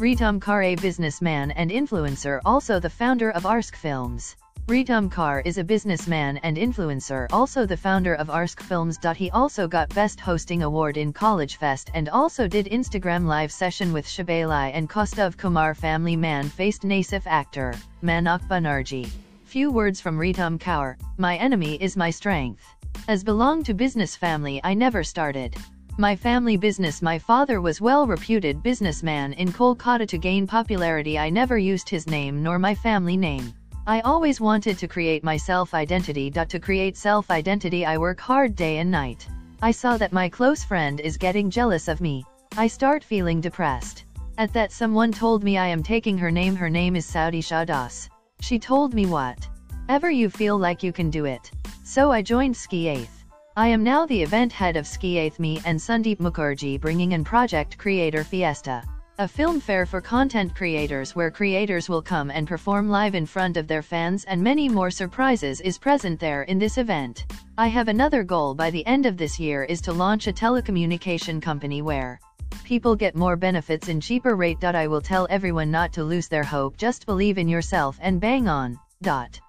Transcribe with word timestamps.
Ritam 0.00 0.40
Kar 0.40 0.62
a 0.62 0.76
businessman 0.76 1.50
and 1.50 1.70
influencer 1.70 2.40
also 2.46 2.80
the 2.80 2.88
founder 2.88 3.32
of 3.32 3.42
Arsk 3.42 3.76
Films. 3.76 4.34
Ritam 4.66 5.10
Kar 5.10 5.40
is 5.40 5.58
a 5.58 5.62
businessman 5.62 6.38
and 6.38 6.56
influencer 6.56 7.26
also 7.30 7.66
the 7.66 7.76
founder 7.76 8.14
of 8.14 8.28
Arsk 8.28 8.62
Films. 8.62 8.98
He 9.14 9.30
also 9.30 9.68
got 9.68 9.94
Best 9.94 10.18
Hosting 10.18 10.62
Award 10.62 10.96
in 10.96 11.12
College 11.12 11.56
Fest 11.56 11.90
and 11.92 12.08
also 12.08 12.48
did 12.48 12.64
Instagram 12.64 13.26
live 13.26 13.52
session 13.52 13.92
with 13.92 14.06
Shabalai 14.06 14.70
and 14.72 14.88
Kostav 14.88 15.36
Kumar 15.36 15.74
family 15.74 16.16
man 16.16 16.48
faced 16.48 16.80
Nasif 16.80 17.24
actor, 17.26 17.74
Manak 18.02 18.40
Banerjee. 18.48 19.10
Few 19.44 19.70
words 19.70 20.00
from 20.00 20.16
Ritam 20.16 20.58
Kar, 20.58 20.96
my 21.18 21.36
enemy 21.36 21.74
is 21.74 21.94
my 21.94 22.08
strength. 22.08 22.64
As 23.06 23.22
belong 23.22 23.62
to 23.64 23.74
business 23.74 24.16
family 24.16 24.62
I 24.64 24.72
never 24.72 25.04
started. 25.04 25.56
My 26.00 26.16
family 26.16 26.56
business 26.56 27.02
My 27.02 27.18
father 27.18 27.60
was 27.60 27.82
well-reputed 27.82 28.62
businessman 28.62 29.34
in 29.34 29.52
Kolkata 29.52 30.08
to 30.08 30.16
gain 30.16 30.46
popularity 30.46 31.18
I 31.18 31.28
never 31.28 31.58
used 31.58 31.90
his 31.90 32.06
name 32.06 32.42
nor 32.42 32.58
my 32.58 32.74
family 32.74 33.18
name. 33.18 33.52
I 33.86 34.00
always 34.00 34.40
wanted 34.40 34.78
to 34.78 34.88
create 34.88 35.22
my 35.22 35.36
self-identity. 35.36 36.30
To 36.30 36.58
create 36.58 36.96
self-identity 36.96 37.84
I 37.84 37.98
work 37.98 38.18
hard 38.18 38.56
day 38.56 38.78
and 38.78 38.90
night. 38.90 39.28
I 39.60 39.72
saw 39.72 39.98
that 39.98 40.14
my 40.14 40.30
close 40.30 40.64
friend 40.64 41.00
is 41.00 41.18
getting 41.18 41.50
jealous 41.50 41.86
of 41.86 42.00
me. 42.00 42.24
I 42.56 42.66
start 42.66 43.04
feeling 43.04 43.42
depressed. 43.42 44.04
At 44.38 44.54
that 44.54 44.72
someone 44.72 45.12
told 45.12 45.44
me 45.44 45.58
I 45.58 45.66
am 45.66 45.82
taking 45.82 46.16
her 46.16 46.30
name 46.30 46.56
her 46.56 46.70
name 46.70 46.96
is 46.96 47.04
Saudi 47.04 47.42
Shahdas. 47.42 48.08
She 48.40 48.58
told 48.58 48.94
me 48.94 49.04
what? 49.04 49.46
Ever 49.90 50.10
you 50.10 50.30
feel 50.30 50.56
like 50.56 50.82
you 50.82 50.94
can 50.94 51.10
do 51.10 51.26
it. 51.26 51.50
So 51.84 52.10
I 52.10 52.22
joined 52.22 52.56
Ski 52.56 52.86
8th. 52.86 53.19
I 53.56 53.66
am 53.66 53.82
now 53.82 54.06
the 54.06 54.22
event 54.22 54.52
head 54.52 54.76
of 54.76 54.86
Ski 54.86 55.16
8th 55.16 55.40
Me 55.40 55.60
and 55.64 55.76
Sundeep 55.76 56.18
Mukherjee 56.18 56.80
bringing 56.80 57.12
in 57.12 57.24
Project 57.24 57.76
Creator 57.78 58.22
Fiesta, 58.22 58.84
a 59.18 59.26
film 59.26 59.58
fair 59.58 59.84
for 59.86 60.00
content 60.00 60.54
creators 60.54 61.16
where 61.16 61.32
creators 61.32 61.88
will 61.88 62.00
come 62.00 62.30
and 62.30 62.46
perform 62.46 62.88
live 62.88 63.16
in 63.16 63.26
front 63.26 63.56
of 63.56 63.66
their 63.66 63.82
fans 63.82 64.24
and 64.26 64.40
many 64.40 64.68
more 64.68 64.88
surprises 64.88 65.60
is 65.62 65.78
present 65.78 66.20
there 66.20 66.44
in 66.44 66.60
this 66.60 66.78
event. 66.78 67.26
I 67.58 67.66
have 67.66 67.88
another 67.88 68.22
goal 68.22 68.54
by 68.54 68.70
the 68.70 68.86
end 68.86 69.04
of 69.04 69.16
this 69.16 69.40
year 69.40 69.64
is 69.64 69.80
to 69.80 69.92
launch 69.92 70.28
a 70.28 70.32
telecommunication 70.32 71.42
company 71.42 71.82
where 71.82 72.20
people 72.62 72.94
get 72.94 73.16
more 73.16 73.34
benefits 73.34 73.88
in 73.88 74.00
cheaper 74.00 74.36
rate. 74.36 74.62
I 74.62 74.86
will 74.86 75.00
tell 75.00 75.26
everyone 75.28 75.72
not 75.72 75.92
to 75.94 76.04
lose 76.04 76.28
their 76.28 76.44
hope 76.44 76.76
just 76.76 77.04
believe 77.04 77.36
in 77.36 77.48
yourself 77.48 77.98
and 78.00 78.20
bang 78.20 78.46
on. 78.46 78.78
Dot. 79.02 79.40